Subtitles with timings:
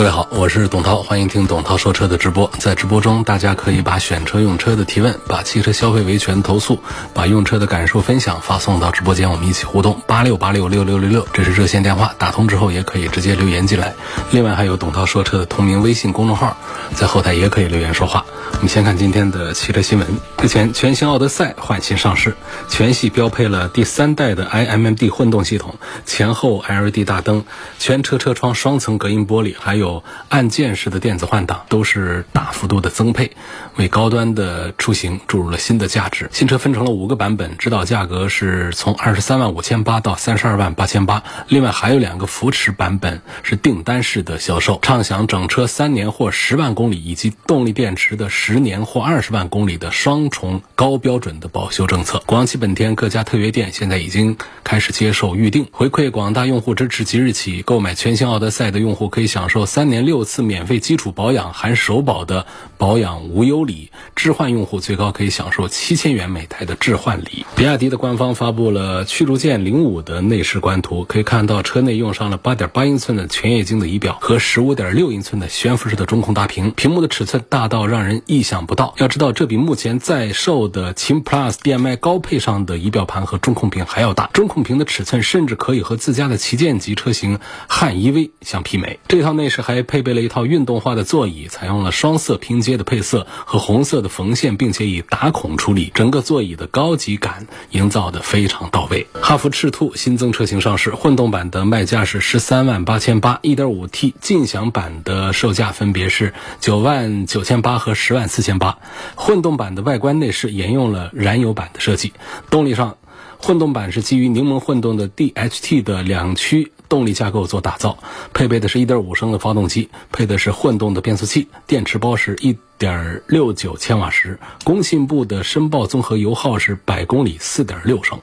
[0.00, 2.50] 各位好，我是董涛，欢迎听董涛说车的直播。
[2.58, 6.82] 在直播中，大家可以把选车用车的提问、把汽车消费维权投诉、
[7.12, 10.00] 把用车的感受分享发送到直播间，我们一起互动。
[10.06, 13.94] 八六八六六六六六，这是热线电话，打通之后也可以直接留言进来。
[14.30, 16.56] 另外还有董涛说车的同名微信公众号，
[16.94, 18.24] 在后台也可以留言说话。
[18.54, 20.08] 我们先看今天的汽车新闻。
[20.42, 22.34] 日前，全新奥德赛换新上市，
[22.70, 25.74] 全系标配了第三代的 iMMD 混动系统，
[26.06, 27.44] 前后 LED 大灯，
[27.78, 29.89] 全车车窗双层隔音玻璃，还有
[30.28, 33.32] 按键式的电子换挡，都是大幅度的增配，
[33.76, 36.28] 为高端的出行注入了新的价值。
[36.32, 52.22] 新车分成了五个版本，指导价格是从二十三万五千八到三十二万八千八，另外还有两个扶持版本是订单式的销售，畅享整车三年或十万公里，以及动力电池的十年或二十万公里的双重高标准的保修政策。
[52.24, 57.00] 广汽本田各家特约店现在已经开始接受预定，回馈广大用户支持。
[57.10, 62.44] 即日起购买全新奥德赛的用户可以享受三三年六次免费基础保养含首保的
[62.76, 67.46] 保养无忧礼，置换用户最高可以享受七千元每台的置换礼。
[67.56, 78.92] 比亚迪的官方发布了驱逐舰零五的内饰官图，可以看到车内用上了八点八英寸的全液晶的仪表和十五点六英寸的悬浮式的中控大屏，屏幕的尺寸大到让人意想不到。
[78.98, 88.98] 要知道，这比目前在售的秦 Plus DM-i 高配上的仪表盘和中控屏还要大，中控屏的尺寸甚至可以和自家的旗舰级车型汉 EV 相媲美。
[89.08, 99.06] 这套内饰还配备了一套运动化的座椅，采用了双色拼接的配色和红色的缝线，并且以打孔处理，整个座椅的高级感营造的非常到位。
[99.20, 108.78] 哈弗赤兔新增车型上市，混动版的卖价是十三万八千八，一点五 T 劲享版的售价分别是九万九千八和十万四千八。
[109.14, 112.12] 混动版的外观内饰沿用了燃油版的设计，
[112.50, 112.96] 动力上，
[113.38, 116.72] 混动版是基于柠檬混动的 DHT 的两驱。
[116.90, 117.96] 动力架构做打造，
[118.34, 128.18] 配备的是一点五升的发动机，配的是混动的变速器，电池包是一点六九千瓦时，工信部的申报综合油耗是百公里四点六升。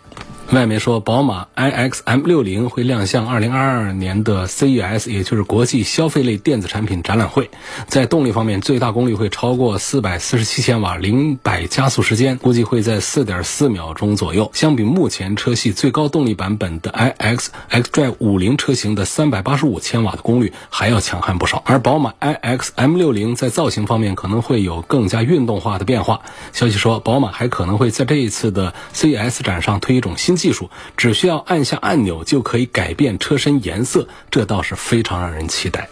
[0.53, 7.51] 外媒说，宝马 iX M60 会亮相2022年的 CES，也就是国际消费类电子产品展览会。
[7.87, 14.49] 在动力方面，最大功率会超过447千瓦，零百加速时间估计会在4.4秒钟左右。
[14.53, 21.61] 相比目前车系最高动力版本的 iX xDrive 50车型的385千瓦的功率还要强悍不少。
[21.65, 26.21] 而宝马 iX M60 在造型方面可能会有更加运动化的变化。
[26.53, 30.36] 消息说，宝马还可能会在这一次的 CES 展上推一种新。
[30.37, 35.89] 技术只需要按下按钮就可以改变车身颜色，这倒是非常让人期待。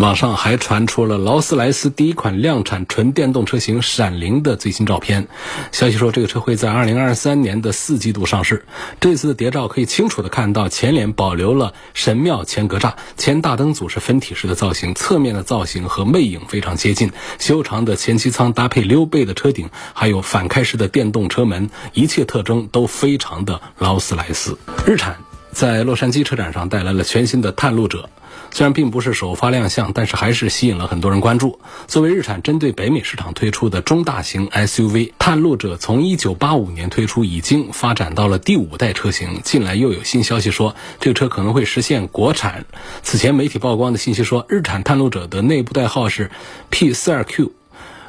[0.00, 5.26] 网上还传出了劳斯莱斯第一款量产纯电动车型闪灵的最新照片。
[5.72, 8.64] 消息说，这个车会在二零二三年的四季度上市。
[9.00, 17.10] 这次的谍照可以清楚地看到，前脸保留了神庙前格栅，前大灯组是分体式的造型，侧面的造型和魅影非常接近。
[17.40, 24.58] 修长的前机舱搭配溜背的车顶，还有反开式的电动车门，一切特征都非常的劳斯莱斯。
[24.86, 25.18] 日产
[25.52, 28.08] 在洛杉矶车展上带来了全新的探路者。
[28.50, 31.60] 虽然并不是首发亮相，但是还是吸引了很多人关注。
[31.86, 39.42] 作为日产针对北美市场推出的中大型 SUV，探路者从1985年推出，已经发展到了第五代车型。
[39.44, 42.64] 近来又有新消息说，这个车可能会实现国产。
[43.02, 46.30] 此前媒体曝光的信息说，日产探路者的内部代号是
[46.70, 47.50] P42Q，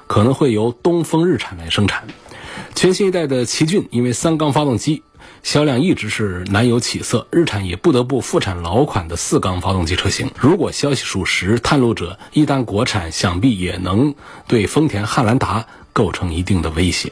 [0.08, 2.08] 可能会由东风日产来生产。
[2.76, 5.04] 全新一代的奇骏因为三缸发动机。
[5.44, 10.30] 销量一直是难有起色，日产也不得不复产老款的四缸发动机车型。
[10.40, 14.14] 如果消息属实，探路者一旦国产，想必也能
[14.48, 17.12] 对丰田汉兰达构成一定的威胁。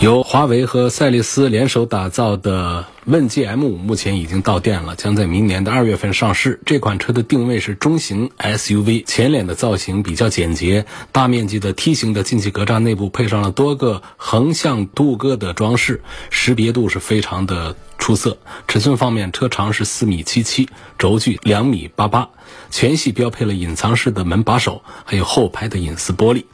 [0.00, 6.60] 由华为和赛力斯联手打造的问界 M5 目前已经到店了，将在明年的二月份上市。
[6.66, 18.36] 这款车的定位是中型 SUV，前脸的造型比较简洁，大面积的梯形的进气格栅内部配上了多个横向镀铬的装饰，识别度是非常的出色。
[18.68, 22.28] 尺寸方面，车长是四米七七，轴距两米八八，
[22.70, 26.44] 全系标配了隐藏式的门把手，还有后排的隐私玻璃。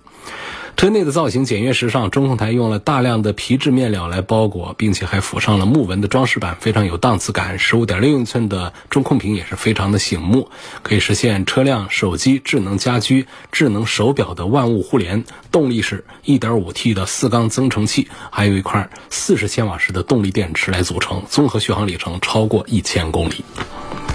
[0.76, 7.56] 车内的造型简约时尚，中控台用了大量的皮质面料来包裹，并且还附上了木纹的装饰板，非常有档次感。
[7.56, 10.50] 十五点六英寸的中控屏也是非常的醒目，
[10.82, 15.22] 可以实现车辆、手机、智能家居、智能手表的万物互联。
[15.52, 23.44] 动力是一点五 T 的四缸增程器，还有一块四十千瓦时的动力电池来组成，综合续航里程超过一千公里。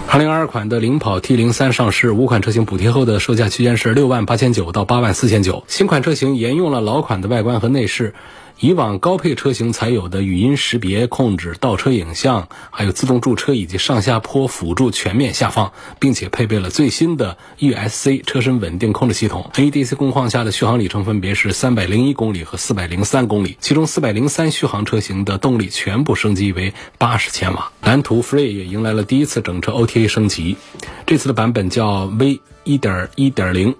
[0.09, 5.65] 二零二二款的领跑 T 零三上市，五款车型补贴后的售价区间是六万八千九到八万四千九。
[5.67, 8.13] 新款车型沿用了老款的外观和内饰。
[8.59, 19.51] 以往高配车型才有的语音识别控制、倒车影像，还有自动驻车以及上下坡辅助全面下放，并且配备了最新的 ESC 车身稳定控制系统。
[19.53, 27.71] ADC 工况下的续航里程分别是三百零一公里和四百零三公里，其中四百零三续航车型的动力全部升级为八十千瓦。
[27.83, 30.57] 蓝图 Free 也迎来了第一次整车 OTA 升级，
[31.05, 33.75] 这次的版本叫 V 一点一点零。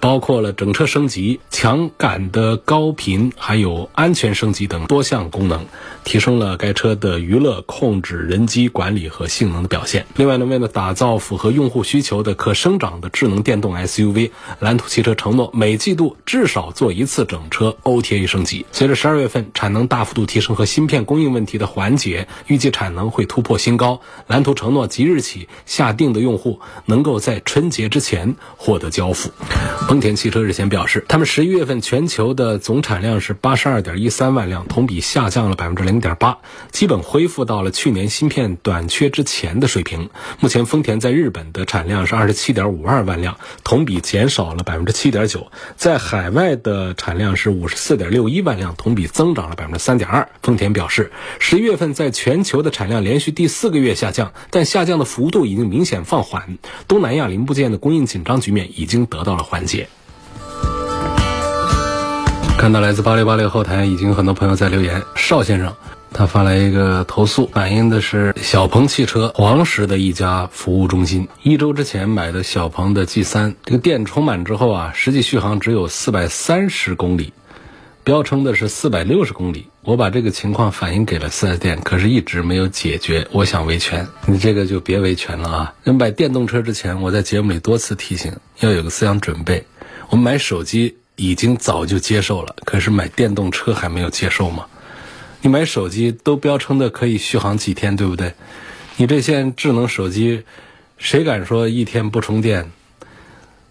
[0.00, 5.66] 包括了整车升级、强感的高频，还有安全升级等多项功能，
[6.04, 10.06] 提升了该车的娱乐控制、人机管理和性能的表现。
[10.16, 18.64] 另外呢，为了打造符合用户需求的可生长的智能电动 SUV，蓝图汽车承诺每季度至少做一次整车 OTA 升级。
[18.72, 24.00] 随着十二月份产能大幅度提升和芯片供应问题的缓解，预计产能会突破新高。
[24.26, 29.30] 蓝图承诺即日起下定的用户能够在春节之前获得交付。
[29.90, 36.38] 丰田汽车日前表示，他们十一月份全球的总产量是八十二点一三万辆，同比下降了百分之零点八，
[36.70, 40.08] 基本恢复到了去年芯片短缺之前的水平。
[40.38, 50.28] 目前，丰田在日本的产量是二十七点五二万辆，同比减少了百分之七点九；在海外的产量是五十四点六一万辆，同比增长了百分之三点二。
[50.40, 51.10] 丰田表示，
[51.40, 56.58] 十一月份在全球的产量连续第四个月下降，但下降的幅度已经明显放缓。
[56.86, 59.79] 东南亚零部件的供应紧张局面已经得到了缓解。
[62.60, 65.74] 看到来自八六八六后台已经很多朋友在留言，邵先生
[66.12, 71.26] 他发来一个投诉，反映的是小鹏汽车黄石的一家服务中心。
[71.42, 77.32] 一周之前买的小鹏的 G 三，这个电充满之后啊，实际续航只有四百三十公里，
[78.04, 79.68] 标称的是四百六十公里。
[79.80, 83.26] 我把这个情况反映给了四 S 店，可是一直没有解决。
[83.32, 85.74] 我想维权，你这个就别维权了啊！
[85.82, 89.64] 人买电动车之前，我在节目里多次提醒，要有个思想准备。
[90.10, 90.98] 我们买手机。
[91.20, 94.64] 已经早就接受了，可是买电动车还没有接受吗？
[95.42, 98.32] 你买手机都标称的可以续航几天，对不对？
[98.96, 100.44] 你这些智能手机，
[100.96, 102.70] 谁敢说一天不充电？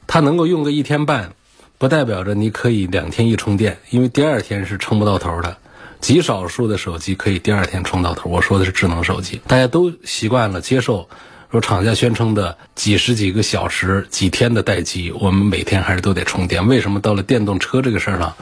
[0.05, 1.33] 它能够用个一天半，
[1.79, 5.57] 不代表着你可以两天一充电，因为第二天是充不到头的。
[5.99, 8.29] 极少数的手机可以第二天充到头。
[8.29, 11.09] 我说的是智能手机，大家都习惯了接受。
[11.51, 16.67] 说厂家宣称的几十几个小时、几天的待机，我们每天还是都得充电。
[16.67, 18.35] 为什么到了电动车这个事儿上，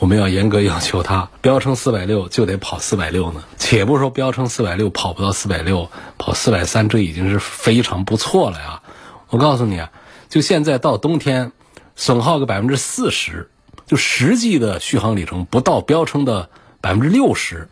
[0.00, 3.44] 我们要严格要求它标称四百六就得跑四百六呢？
[3.58, 5.88] 且不说标称四百六跑不到四百六，
[6.18, 8.82] 跑四百三这已经是非常不错了呀！
[9.30, 9.92] 我告诉你啊，
[10.28, 11.52] 就现在到冬天，
[11.94, 13.50] 损耗个百分之四十，
[13.86, 16.50] 就实际的续航里程不到标称的
[16.80, 17.68] 百分之六十，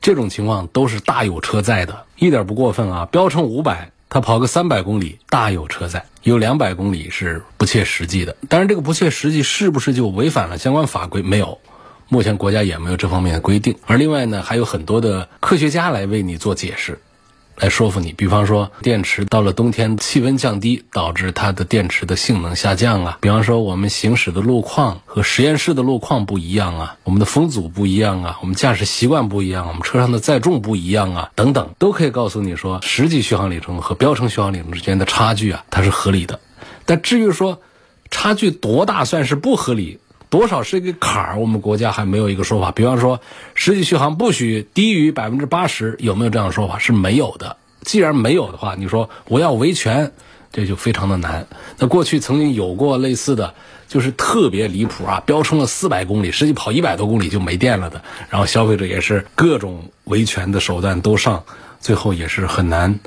[0.00, 3.06] 这种情况都是大有车在的，一点不过分啊！
[3.06, 3.92] 标称五百。
[4.14, 8.36] 他跑个三百公里大有车载，有两百公里是不切实际的。
[8.48, 11.20] 当然，这个不切实际是不是就违反了相关法规？
[11.20, 11.58] 没有，
[12.08, 13.74] 目前国家也没有这方面的规定。
[13.86, 16.96] 而另外呢，还有很多的科学家来为你做解释。
[17.56, 23.18] 来说服你，比方说电池到了冬天气温降低，导致它的电池的性能下降啊。
[23.20, 36.40] 比方说我们行驶的路况和实验室的路况不一样啊，我们的风阻不一样啊，我们驾驶习惯不一样，我们车上的载重不一样啊，等等，都可以告诉你说，实际续航里程和标称续航里程之间的差距啊，它是合理的。
[36.84, 37.62] 但至于说
[38.10, 40.00] 差距多大算是不合理？
[40.30, 41.38] 多少是一个坎儿？
[41.38, 42.72] 我们国家还没有一个说法。
[42.72, 43.20] 比方说，
[43.54, 46.78] 实际续航不许低于百分之八十，有没有这样的说法？
[46.78, 47.56] 是没有的。
[47.82, 50.10] 既然没有的话，你说我要维权，
[50.50, 51.46] 这就非常的难。
[51.78, 53.54] 那过去曾经有过类似的，
[53.86, 58.02] 就是特别离谱啊，标称了四百公里，实际跑一百多公里就没电了的。
[58.30, 61.44] 然后消费者也是各种维权的手段都上，
[61.78, 62.98] 最后也是很难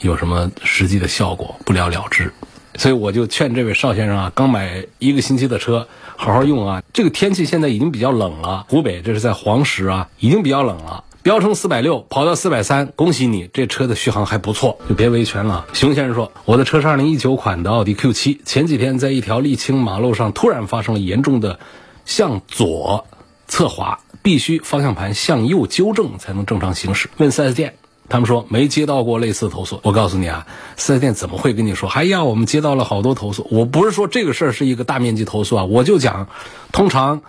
[0.00, 2.32] 有什么实际的效果，不了了之。
[2.76, 6.82] 所以我就劝这位邵先生啊，刚买一个星期的车，好好用啊。
[6.92, 11.04] 这个天气现在已经比较冷了，湖北这是在黄石啊，已经比较冷了。
[11.22, 15.66] 标称四百六，跑到四百三，恭喜你，这车的续航还不错，就别维权了。
[15.72, 21.60] 熊先生说，我的车是二零一九款的奥迪 Q 七，前几天在一条沥青马路上突然发生了严重的
[22.04, 23.06] 向左
[23.46, 27.08] 侧滑，必须方向盘向右纠正才能正常行驶。
[27.18, 27.74] 问四 S 店。
[28.08, 29.80] 他们说没接到过类似投诉。
[29.82, 31.88] 我告诉你啊，四 S 店怎么会跟你说？
[31.88, 33.46] 哎呀，我们接到了好多投诉。
[33.50, 36.28] 我不是说这个事儿是一个大面积投诉啊，我就讲，
[36.72, 37.22] 通常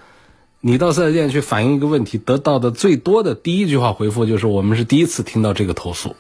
[0.60, 6.16] 你到四 S 店去反映一个问题，得到的最多的第一句话回复就是：“我们是第一次听到这个投诉。”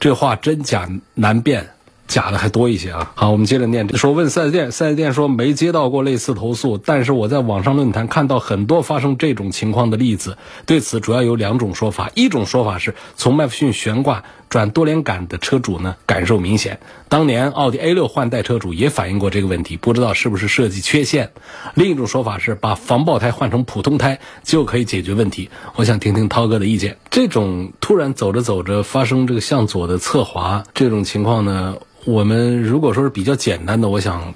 [0.00, 1.70] 这话真假难辨。
[2.08, 3.12] 假的还多一些啊！
[3.14, 3.96] 好，我们接着念。
[3.96, 10.38] 说问四 S 店，四 S 店说没接到过类似投诉，但是我在网上论坛看到很多发生这种情况的例子。
[10.66, 21.32] 对此主要有两种说法，一种说法是从麦弗逊悬挂转多连杆的车主呢感受明显，当年奥迪 A 六换代车主也反映过这个问题，不知道是不是设计缺陷。
[21.74, 25.50] 另一种说法是把防爆胎换成普通胎就可以解决问题。
[25.74, 26.96] 我想听听涛哥的意见。
[27.10, 31.74] 这种突然走着走着发生这个向左的侧滑这种情况呢？
[32.06, 34.32] 我们如果说是比较简单的，我想。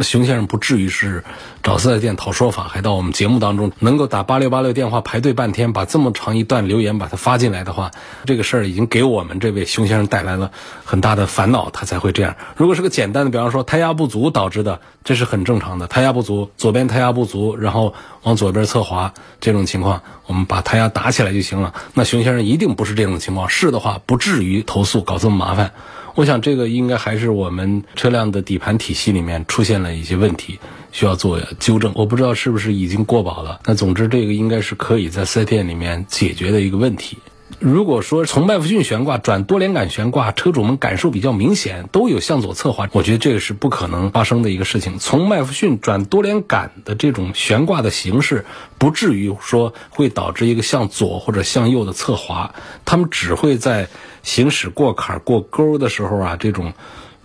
[0.00, 1.22] 熊先生不至于是
[1.62, 7.90] 找四 S 店讨说法，还到我们节目当中能够打八六八六电话排队半天，把这么长一段留言把它发进来的话，
[8.24, 10.52] 这个事儿已经给我们这位熊先生带来了
[10.86, 12.34] 很大的烦恼，他才会这样。
[12.56, 15.86] 如果是个简单的，比方说胎压不足导致的，这是很正常的。
[15.86, 21.74] 胎压不足，左边胎压不足，然后往左边侧滑这种情况，我们把胎压打起来就行了。
[21.92, 25.72] 那熊先生一定不是这种情况，是的话不至于投诉搞这么麻烦。
[26.14, 30.58] 我想这个应该还是我们车辆的底盘体系里面出现了一些问题，
[30.92, 31.92] 需要做纠正。
[31.96, 33.60] 我不知道是不是已经过保了。
[33.66, 37.18] 那总之，这个应该是可以在四 S 店里面解决的一个问题。
[37.60, 44.98] 如果说从麦弗逊悬挂转多连杆悬挂，车主们感受比较明显，都有向左侧滑，我觉得这个是不可能发生的一个事情。
[44.98, 48.44] 从麦弗逊转多连杆的这种悬挂的形式，
[48.78, 53.88] 不至于说会导致一个向左或者向右的侧滑，他们只会在。
[54.24, 56.72] 行驶过坎过沟的时候啊，这种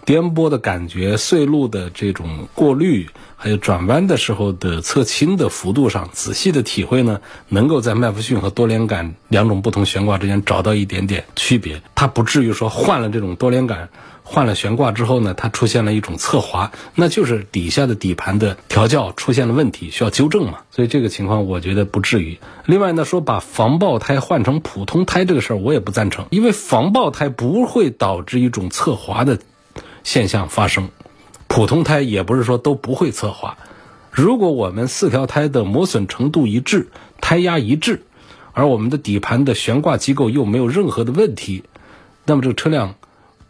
[0.03, 3.07] 颠簸的感觉、碎路的这种过滤，
[3.41, 11.81] 还有转弯的时候的侧倾的幅度上，仔细的体会呢，能够在麦弗逊和多连杆两种不同悬挂之间找到一点点区别。
[11.95, 13.87] 它不至于说换了这种多连杆。
[14.31, 20.59] 换了悬挂之后呢，它出现了一种侧滑，那就是底下的底盘的调教出现了问题，需要纠正嘛。
[20.69, 22.37] 所以这个情况我觉得不至于。
[22.65, 29.39] 另外呢，说把防爆胎换成普通胎这个事儿，我也不赞成，因为防爆胎不会导致一种侧滑的
[30.03, 30.89] 现象发生，
[31.49, 33.57] 普通胎也不是说都不会侧滑。
[34.09, 36.87] 如果我们四条胎的磨损程度一致，
[37.19, 38.03] 胎压一致，
[38.53, 41.65] 而我们的底盘的悬挂机构又没有任何的问题，
[42.23, 42.95] 那么这个车辆。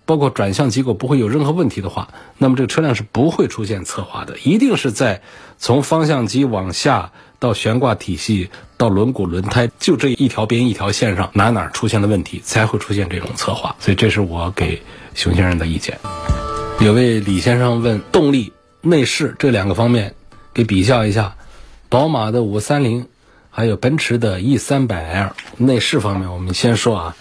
[0.06, 4.40] 包括转向机构不会有任何问题的话，那么这个车辆是不会出现侧滑的。
[4.40, 5.22] 一定是在
[5.60, 13.76] 从方向机往下到悬挂体系到轮毂轮胎，就这一条边一条线上哪哪出现了问题，才会出现这种侧滑。
[13.78, 14.82] 所以这是我给
[15.14, 16.00] 熊先生的意见。
[16.82, 20.16] 有位李先生问动力、内饰这两个方面，
[20.54, 21.36] 给比较一下，
[21.90, 23.08] 宝马的五三零，
[23.52, 25.36] 还有奔驰的 E 三百 L。
[25.58, 27.16] 内饰方面，我们先说啊，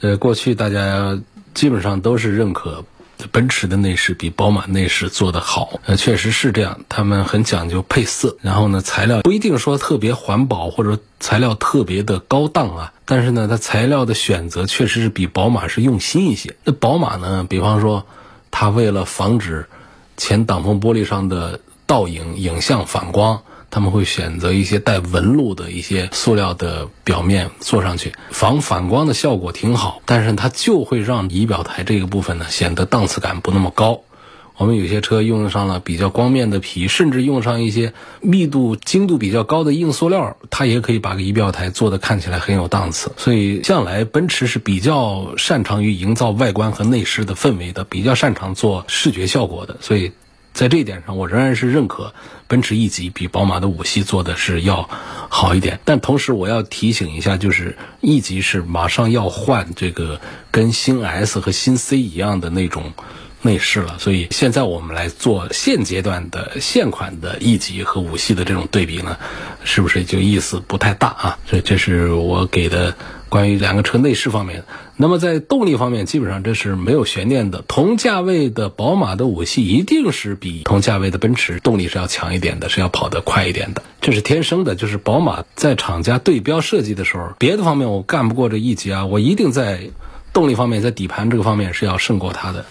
[0.00, 1.18] 呃，过去大家。
[1.54, 2.84] 基本上都是认可
[3.32, 16.54] 奔驰的内饰比宝马内饰做得好，呃，确实是这样，他们很讲究配色，然后呢，材料不一定说特别环保或者材料特别的高档啊，但是呢，它材料的选择确实是比宝马是用心一些。
[16.62, 18.06] 那宝马呢，比方说，
[18.60, 19.68] 它为了防止
[20.16, 23.42] 前挡风玻璃上的倒影影像反光。
[23.70, 34.00] 他们会选择一些带纹路的一些塑料的表面做上去，防反光的效果挺好，但是它就会让仪表台这个部分呢显得档次感不那么高。
[34.58, 43.10] 我们有些车用上了比较光面的皮，甚至用上一些密度精度比较高的硬塑料，它也可以把个仪表台做的看起来很有档次。
[43.16, 50.12] 所以向来奔驰是比较擅长于营造外观和内饰的氛围的，比较擅长做视觉效果的，所以。
[50.54, 52.12] 在这一点上，我仍然是认可
[52.48, 54.88] 奔驰 E 级比宝马的五系做的是要
[55.28, 55.78] 好一点。
[55.84, 62.92] 但同时，我要提醒一下，就是 E 级是马上要换这个跟新 S 和新 C 一样的那种
[63.42, 63.96] 内饰了。
[63.98, 69.16] 所以现在我们来做现阶段的现款的 E 级和五系的这种对比呢，
[69.64, 71.38] 是不是就意思不太大啊？
[71.46, 72.94] 所以这是我给的。
[73.30, 74.64] 关于两个车内饰方面，
[74.96, 77.62] 那么在动力方面，基本上这是没有悬念的。
[77.68, 84.74] 同价位的宝马的五系一定是比同价位的奔驰动力是要强一点的，是要跑得快一点的，这是天生的。
[84.74, 89.90] 就是宝马在厂家对标设计的时候，别的方面我干不过这一级啊，我一定在
[90.32, 92.64] 动力方面，在底盘这个方面是要胜过它的。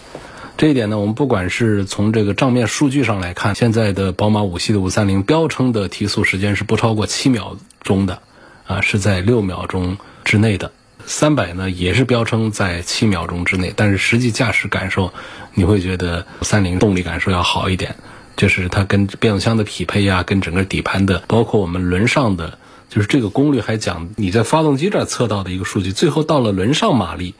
[0.58, 8.20] 这一点呢，我们不管是从这个账面数据上来看，现在的宝马五系的五三零标称的提速时间是不超过七秒钟的，
[8.66, 9.96] 啊，是在六秒钟。
[10.24, 10.72] 之内的
[11.06, 15.10] 三百呢，也是标称在七秒钟之内，但是实际驾驶感受，
[15.54, 17.94] 你会觉得三菱动力感受要好一点，
[18.36, 22.58] 就是它跟变速箱的匹配呀，跟整个底盘的，包括我们轮上的，
[22.90, 27.34] 就是这个功率还讲你在发动机这儿测到的一个数据，最后到了轮上马力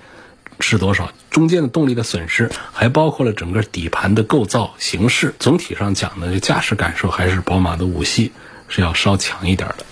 [0.60, 8.32] 是多少，中间的动力的损失，还包括了整个底盘的构造形式，总体上讲呢，就驾驶感受还是宝马的五系
[8.68, 9.84] 是要稍强一点的。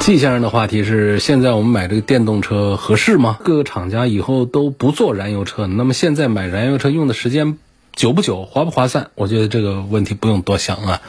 [0.00, 3.38] 季先生的话题是：现在我们买这个电动车合适吗？
[3.44, 7.58] 各个厂家以后都不做燃油车，那么现在买燃油车用的时间
[7.94, 9.10] 久不久，划不划算？
[9.14, 11.02] 我觉得这个问题不用多想啊。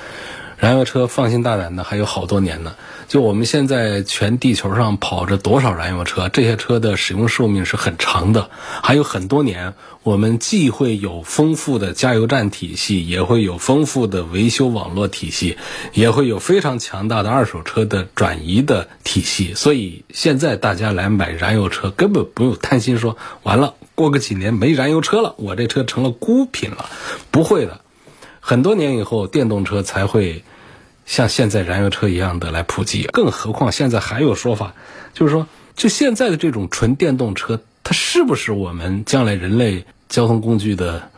[0.62, 2.76] 燃油车放心大胆的还有好多年呢。
[3.08, 6.30] 就我们现在全地球上跑着多少燃油车？
[6.30, 8.52] 这些车的使用寿命是很长的，
[8.84, 9.74] 还有很多年。
[10.04, 15.58] 我们既会有丰富的加油站体系，也会有丰富的维修网络体系，
[15.94, 19.56] 也会有非常强大的二手车的转移的体系。
[19.56, 26.86] 所以现在大家来买燃油车，根本不用担心说完了过个几年没燃油车了，我这车成了孤品了。
[27.32, 27.82] 不会的，
[28.40, 30.44] 很多年以后电动车才会。
[31.12, 34.74] 像现在燃油车一样的来普及，更何况现在还有说法，
[35.14, 41.10] 就是说，就现在的这种纯电动车，它是不是我们将来人类交通工具的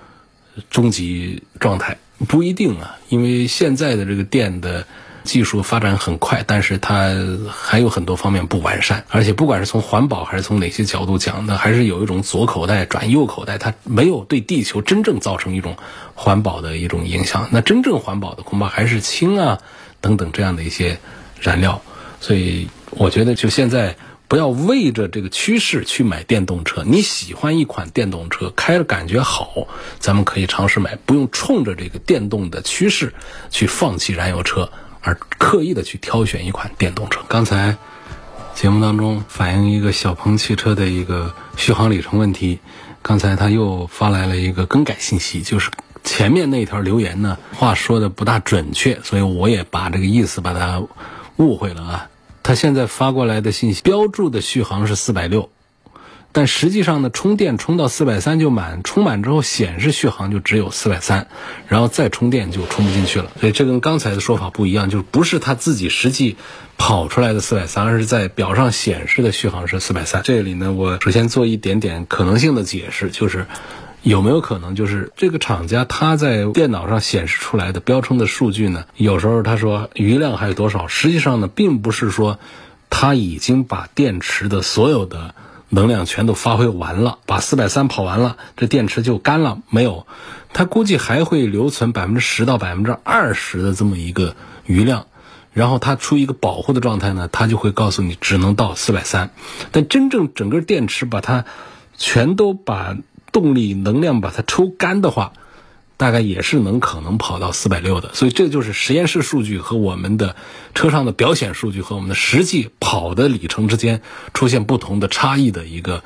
[0.72, 1.96] 终极状态？
[2.28, 4.88] 不一定啊，因为现在的这个电的
[5.24, 7.14] 技术发展很快，但是它
[7.52, 15.78] 还有很多方面不完善，而且不管是从环保还是从哪些角度讲呢，还是有一种左口袋转右口袋，它没有对地球真正造成一种
[16.16, 17.48] 环保的一种影响。
[17.52, 19.60] 那真正环保的恐怕还是氢啊。
[20.04, 21.00] 等等这样的一些
[21.40, 21.82] 燃料，
[22.20, 23.96] 所以我觉得就现在
[24.28, 26.84] 不要为着这个趋势去买电动车。
[26.86, 29.66] 你喜欢一款电动车，开了感觉好，
[30.00, 33.14] 咱们可以尝试买，不用冲着这个电动的趋势
[33.50, 34.70] 去放弃燃油车，
[35.00, 37.22] 而刻意的去挑选一款电动车。
[37.30, 37.78] 刚才
[38.54, 42.60] 节目当中反映一个小鹏汽车的一个续航里程问题，
[43.02, 45.72] 刚才他又发来了一个更改信息，就是。
[46.04, 50.84] 前面那条留言呢，话说的不大准确，所以我也把这个意思把它
[51.38, 52.10] 误会了啊。
[52.44, 55.50] 他现在发过来的信息标注的续航是四百六，
[56.34, 61.28] 但实际上呢，充电充到四百三就满，充满之后显示续航就只有四百三，
[61.68, 63.32] 然后再充电就充不进去了。
[63.40, 66.36] 所以这跟刚才的说法不一样，就是不是他自己实际
[66.78, 70.22] 跑出来的四百三，而是在表上显示的续航是四百三。
[70.24, 73.48] 这里呢，我首先做一点点可能性的解释，就是。
[74.04, 78.84] 有没有可能就是这个厂家他在电脑上显示出来的标称的数据呢？
[78.98, 82.38] 有时候他说余量还有多少，实际上呢，并不是说
[82.90, 85.34] 他已经把电池的所有的
[85.70, 89.60] 能量全都发挥完了，把四百三跑完了，这电池就干了。
[89.70, 90.06] 没有，
[90.52, 95.08] 他估计还会留存百分之十到百分之二十的这么一个余量，
[95.54, 99.32] 然后它出一个保护的状态呢，它就会告诉你只能到四百三。
[99.72, 101.46] 但真正整个电池把它
[101.98, 102.98] 全都把。
[103.34, 105.34] 动力能量把它抽干的话，
[105.98, 108.14] 大概也是能可能跑到四百六的。
[108.14, 110.38] 所以这就是实验室数据和我们的
[110.74, 114.02] 车上的表显数据和我们的实际跑的里程之间
[114.34, 116.04] 出现不同的差异的一个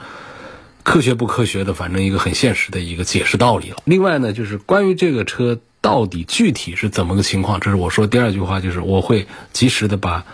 [0.83, 3.77] 科学不科学的，反正一个很现实的一个解释道理了。
[3.85, 10.25] 另外呢，就是关于这个车到底具体是怎么个情况，这是我说第二句话，就是我会及时的把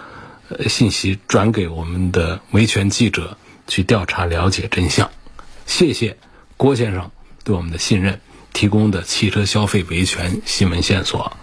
[0.67, 5.10] 信息转给我们的维权记者去调查了解真相。
[5.65, 6.17] 谢谢。
[6.63, 7.12] 郭先生
[7.43, 8.21] 对我们的信任
[8.54, 11.34] 提供的汽车消费维权新闻线索。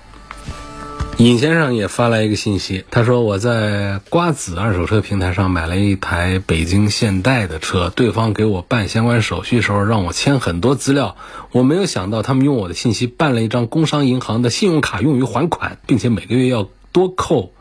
[1.18, 11.16] 尹先生也发来一个信息，他说我在瓜子二手车平台上买了一台北京现代的车，对方给我办相关手续时候让我签很多资料，
[11.52, 17.52] 我没有想到他们用我的信息办了一张工商银行的信用卡用于还款，并且每个月要多扣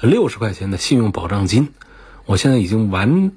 [0.00, 1.68] 六十块钱的信用保障金，
[2.24, 3.32] 我现在已经完。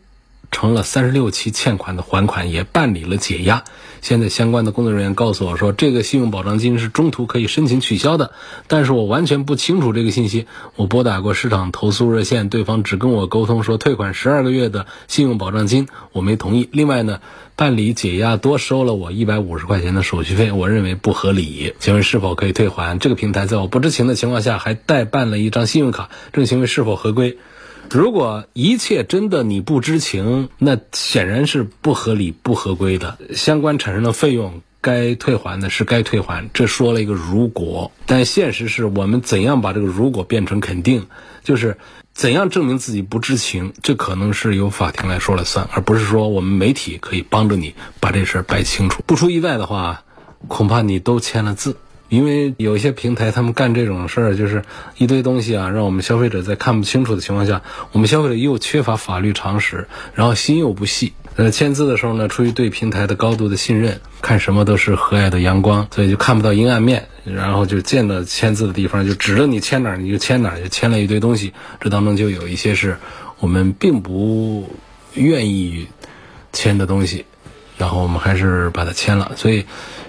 [0.51, 3.63] 成了三十六期欠款的还款也办理了解押，
[4.01, 8.31] 现在相关的工作人员告诉我说，这个信用保障金是中途可以申请取消的，
[8.67, 10.45] 但是我完全不清楚这个信息。
[10.75, 16.69] 我拨打过市场投诉热线，对方只跟我沟通说退款十二个月的信用保障金，我没同意。
[16.71, 17.21] 另外呢，
[17.55, 21.73] 办理解押多收了我一百五十块钱的手续费，我认为不合理。
[21.79, 22.99] 请问是否可以退还？
[22.99, 27.37] 这个平台在我不知情的情况下还代办了一张信用卡，这个行为是否合规？
[27.93, 33.17] 如果一切真的你不知情，那显然是不合理、不合规的。
[33.35, 37.91] 相关产生的费用该退还的是该退还，这说了一个如果。
[38.05, 41.07] 但现实是我们怎样把这个如果变成肯定，
[41.43, 41.77] 就是
[42.13, 49.03] 怎样证明自己不知情，这可能是由法庭来说了算，而不是说我们媒体可以帮着你把这事儿摆清楚。
[49.05, 50.03] 不出意外的话，
[50.47, 51.75] 恐怕你都签了字。
[52.11, 54.63] 因为有些平台，他们干这种事儿，就是
[54.97, 57.61] 一堆东西啊，让我们消费者在看不清楚的情况下，
[57.93, 61.13] 我们消费者又缺乏法律常识，然后心又不细。
[61.37, 71.53] 呃，签字的时候呢，出于对平台的高度的信任，看什么都是和蔼的阳光，所以就看不到阴暗面，然后就见到签字的地方就指着你签哪儿你就签哪儿，就签了一堆东西。
[71.79, 72.97] 这当中就有一些是
[73.39, 74.69] 我们并不
[75.13, 75.87] 愿意
[76.51, 77.25] 签的东西，
[77.77, 79.63] 然后我们还是把它签了，所以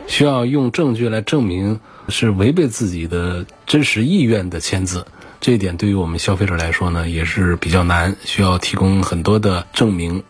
[0.09, 1.79] 需要用证据来证明。
[2.09, 5.07] 是违背自己的真实意愿的签字，
[5.41, 10.23] 这一点对于我们消费者来说呢，也是比较难，需要提供很多的证明，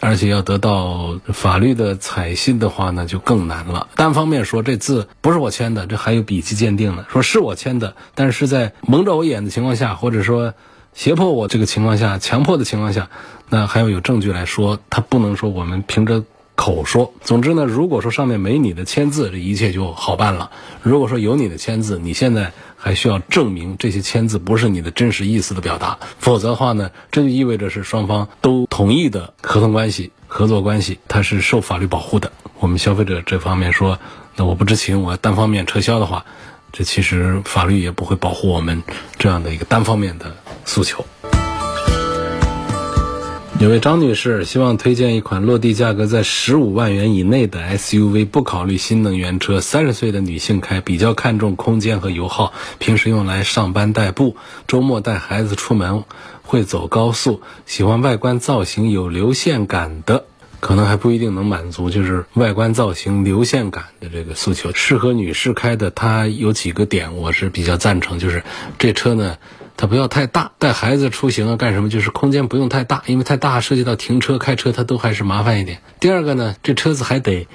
[0.00, 3.88] 而且要得到法律的采信的话呢，就更难了。
[3.96, 7.06] 单方面说这字不是我签的，这还有笔迹鉴定呢。
[7.08, 10.54] 说是我签的，但是在蒙着我眼的情况下，或者说
[10.92, 13.08] 胁迫我这个情况下、强迫的情况下，
[13.48, 16.24] 那还要有证据来说，他不能说我们凭着。
[16.56, 20.50] 口说，总之呢，如果说上面没你的签字，这一切就好办了。
[20.82, 32.32] 如果说有你的签字，你现在还需要证明这些签字不是你的真实意思的表达，否则的话呢，这就意味着是双方都同意的合同关系、合作关系，它是受法律保护的。
[32.58, 33.98] 我们消费者这方面说，
[34.34, 36.24] 那我不知情，我单方面撤销的话，
[36.72, 38.82] 这其实法律也不会保护我们
[39.18, 41.04] 这样的一个单方面的诉求。
[43.66, 54.36] 有位张女士希望推荐一款落地价格在十五万元以内的 SUV，不考虑新能源车，三十岁的女性开，比较看重空间和油耗，平时用来上班代步，
[54.68, 56.04] 周末带孩子出门
[56.42, 60.26] 会走高速，喜欢外观造型有流线感的，
[60.60, 65.90] 可能还不一定能满足，就是外观造型流线感的这个诉求，适合女士开的。
[65.90, 68.44] 它有几个点我是比较赞成，就是
[68.78, 69.38] 这车呢。
[69.76, 75.80] 它不要太大，带孩子出行啊，干什么就是空间不用太大，因为太大涉及到停车、开车，它都还是麻烦一点。
[76.00, 77.46] 第二个呢，这车子还得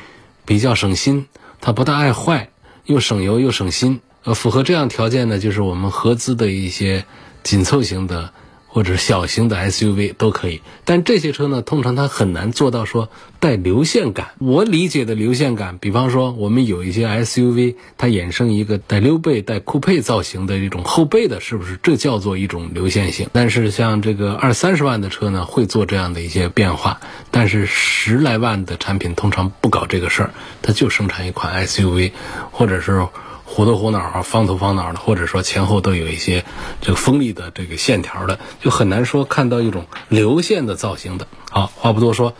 [0.45, 1.27] 比较省心，
[1.59, 2.49] 它不大爱坏，
[2.85, 4.01] 又省油又省心。
[4.23, 7.05] 呃，符合这样条件呢，就是我们合资的一些
[7.41, 8.31] 紧凑型的。
[8.73, 13.09] 或者小型的 SUV 都可以，但这些车呢，通常它很难做到说
[13.41, 14.29] 带流线感。
[14.39, 21.77] 我理解的流线感，比方说我们有一些 SUV，它衍生一个带溜背、带酷配造型的这种后背的，是不是？
[21.83, 23.27] 这叫做一种流线型。
[23.33, 30.31] 但是像这个二三十万的车呢，会做这样的一些变化，但是十来万的产品通常不搞这个事儿，
[30.61, 32.13] 它就生产一款 SUV，
[32.51, 33.05] 或者是。
[33.53, 36.45] 糊头糊脑啊，方头方脑的，或者说前后都有一些
[36.79, 41.27] 这个锋利的这个线条的，就很难说看到一种流线的造型的。
[41.49, 42.33] 好，话不多说，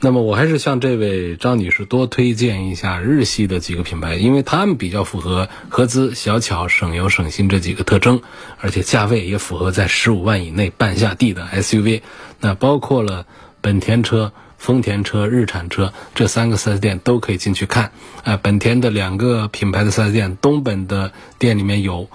[0.00, 8.20] 那么我还是向这位张女士多推荐一下日系的几个品牌，因为他们比较符合合资、小巧、省油、省心这几个特征，
[8.60, 12.02] 而且价位也符合在十五万以内半下地的 SUV。
[12.40, 13.24] 那包括了
[13.62, 14.32] 本田车。
[14.58, 17.92] 丰田车、日产车这三个 4S 店都可以进去看。
[18.24, 22.10] 啊，本田的两个品牌的 4S 店，东本的店里面有，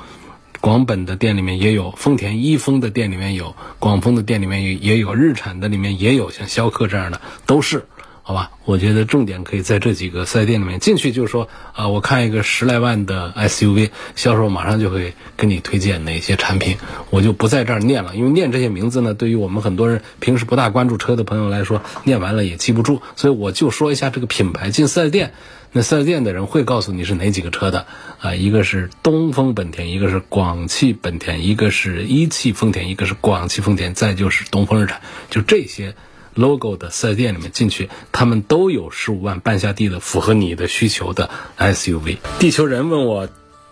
[0.61, 7.85] 广本的店里面也有，丰田一丰的店里面有，广丰的店里面也也有，日产的里面也有，像逍客这样的都是。
[8.25, 10.79] 好吧，我觉得重点可以在这几个四 S 店里面。
[10.79, 16.77] 进去，就是说啊，我看一个十来万的 SUV，销售马上就会跟你推荐哪些产品，
[17.09, 24.69] 我就不在这儿念了，因为念这些名字呢，对于我们很多人平时不大关注车的朋友来说，念完了也记不住，所以我就说一下这个品牌。
[24.69, 25.33] 进四 S 店，
[25.73, 27.87] 那四 S 店的人会告诉你是哪几个车的。
[28.21, 35.93] 啊，一个是东风本田，一个是广汽本田，一个是一汽丰田，一个是广汽丰田，再就是东风日产，就这些。
[36.35, 42.17] Logo 的四 S 店里面进去，他们都有十五万半下地的符合你的需求的 SUV。
[42.39, 43.29] 地球人问我，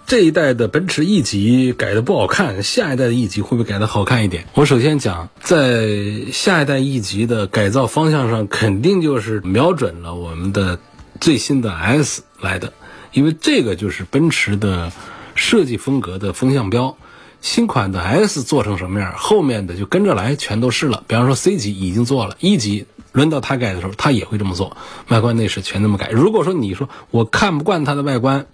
[0.07, 4.45] 这一代的奔驰 E 级改的不好看，下一代的 E 级会不会改的好看一点？
[4.53, 5.87] 我首先讲，在
[6.31, 10.79] 下一代 E 级的改造方向上，肯定就是瞄准了我们的
[11.19, 12.73] 最新的 S 来的，
[13.13, 14.91] 因为这个就是奔驰的
[15.35, 16.97] 设计风格的风向标。
[17.41, 21.03] 新款的 S 做成什么样，后面的就跟着来，全都是了。
[21.07, 24.77] 比方说 C 级已经做了，一级轮到他改的时候，他也会这么做，
[25.09, 26.09] 外观内饰全这么改。
[26.09, 28.45] 如果说你说我看不惯它的外观，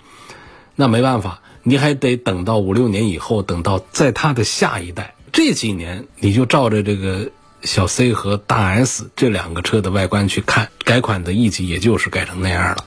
[0.75, 5.15] 那没办法，你还得等到五六年以后，等到在它的下一代。
[5.33, 7.29] 这几年你就照着这个
[7.63, 12.85] 小 C 和大 S 这两个车的外观去看，改款的 E 级也就是改成那样了。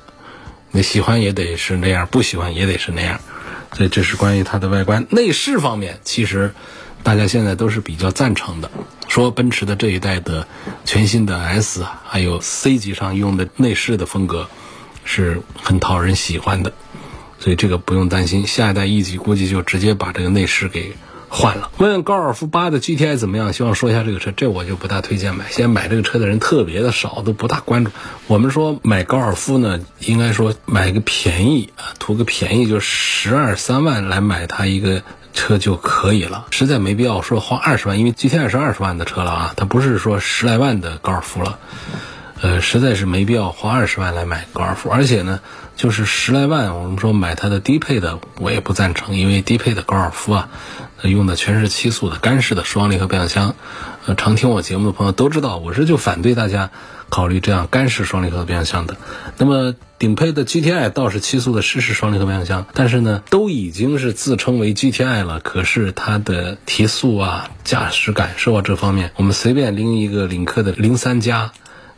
[0.71, 3.21] 你喜欢也得是那样，不喜欢也得是那样。
[3.73, 6.53] 所以这是关于它的外观内饰方面，其实
[7.03, 8.71] 大家现在都是比较赞成的。
[9.09, 10.47] 说奔驰的这一代的
[10.85, 14.49] 全新的 S 还有 C 级上用的内饰的风格
[15.05, 16.73] 是很讨人喜欢的，
[17.39, 18.47] 所以这个不用担心。
[18.47, 20.95] 下一代 E 级估计就直接把这个内饰给。
[21.33, 23.53] 换了，问高尔夫八的 GTI 怎么样？
[23.53, 25.45] 希望说一下这个车，这我就不大推荐买。
[25.49, 27.93] 现在买这个车的人特别的少，都不大关注。
[28.27, 41.61] 我们说买高尔夫呢，应该说买个便宜啊，图个便宜，就十二三万来买它一个车就可以了，实在没必要说花二十万，因为 GTI 是二十万的车了啊，它不是说十来万的高尔夫了，
[42.41, 45.39] 呃，实在是没必要花二十万来买高尔夫，而且呢。
[45.81, 50.51] 就是十来万，我们说买它的低配的，我也不赞成，因为低配的高尔夫啊，
[51.03, 53.55] 用的全是七速的干式的双离合变速箱。
[54.05, 56.71] 呃，常听我节目的朋友都知道，我是就反对大家
[57.09, 58.99] 考虑这样干式双离合变速箱的。
[59.39, 71.53] 那么顶配的 GTI 倒是七速的湿式双离合变速箱，但是呢，都已经是自称为 GTI 了，可是它的提速啊、驾驶感受啊这方面，我们随便拎一个领克的零三加，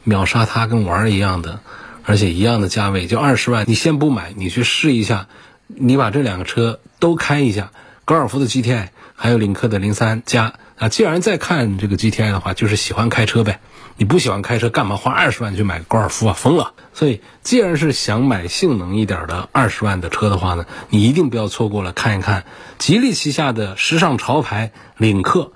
[0.05, 1.59] 秒杀它跟玩儿一样的。
[2.05, 5.29] 而且一样的价位，就二十万，你先不买，你去试一下，
[5.67, 7.71] 你把这两个车都开一下，
[8.05, 10.89] 高尔夫的 GTI，还有领克的零三加啊。
[10.89, 13.61] 既然在看这个 GTI 的话，就是喜欢开车呗。
[13.99, 16.33] 你不喜欢开车，干嘛花二十万去买高尔夫啊？
[16.33, 16.73] 疯了！
[16.95, 22.45] 所以，既然是想买性能一点的二十万的车的话呢，你一定不要错过了，看一看
[22.79, 25.53] 吉利旗下的时尚潮牌领克。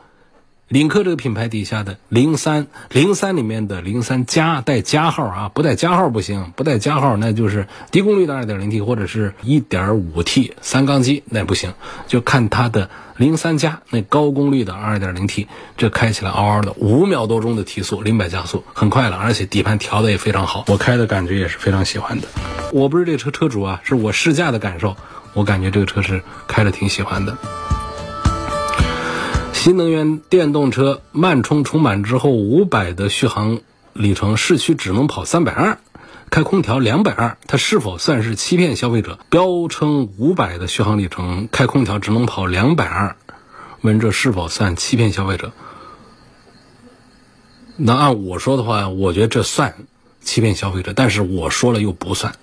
[0.68, 11.74] 领克这个品牌底下的零三零三里面的零三加带加号啊，不带加号不行，不带加号那就是低功率的二点零 T 或者是一点五 T 三缸机那不行，
[12.08, 22.26] 就看它的零三加那高功率的二点零 T，这开起来嗷嗷的，五秒多钟的提速，零百加速很快了，而且底盘调的也非常好，我开的感觉也是非常喜欢的。
[22.72, 24.96] 我不是这车车主啊，是我试驾的感受，
[25.32, 27.38] 我感觉这个车是开的挺喜欢的。
[29.66, 33.58] 新能源电动车慢充充满之后，五百的续航
[33.94, 35.80] 里程，市区只能跑三百二，
[36.30, 39.18] 开空调两百二，它是否算是欺骗消费者？
[39.28, 43.16] 标称五百的续航里程，开空调只能跑两百二，
[43.80, 45.50] 问这是否算欺骗消费者？
[47.76, 49.74] 那按我说的话，我觉得这算
[50.20, 52.36] 欺骗消费者，但是我说了又不算。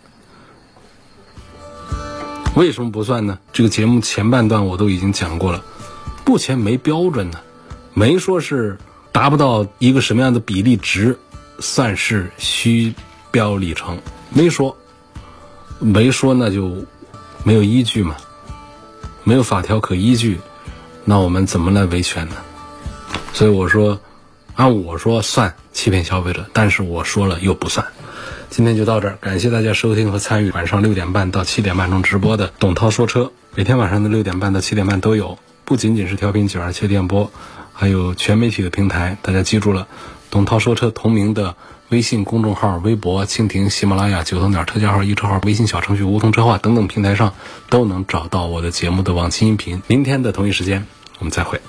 [2.58, 3.40] 为什么不算呢？
[3.54, 5.64] 这个节目前半段我都已经讲过了。
[6.26, 7.40] 目前没标准呢，
[7.94, 8.78] 没说是
[9.12, 11.18] 达不到一个什么样的比例值，
[11.60, 12.94] 算是虚
[13.30, 14.76] 标里程，没说，
[15.80, 16.84] 没说那就
[17.44, 18.16] 没有依据嘛，
[19.24, 20.40] 没有法条可依据，
[21.04, 22.36] 那我们怎么来维权呢？
[23.34, 24.00] 所以我说，
[24.56, 27.86] 按我说算欺骗消费者，但是我说了又不算。
[28.50, 35.38] 今天就到这儿，感谢大家收听和参与晚上六点半到七点半钟直播的董涛说车，每天晚上的六点半到七点半都有。
[35.66, 37.32] 不仅仅是调频九二七电波，
[37.72, 39.18] 还有全媒体的平台。
[39.22, 39.88] 大家记住了，
[40.30, 41.56] 董涛说车同名的
[41.90, 47.34] 微信公众号、微博、蜻蜓、喜马拉雅、九头鸟特价号、易车号、微信小程序梧桐车话等等平台上，
[47.70, 49.82] 都能找到我的节目的往期音频。
[49.88, 50.86] 明天的同一时间，
[51.20, 51.62] 我们再会。